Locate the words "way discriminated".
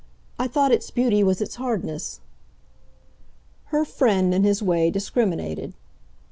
4.63-5.75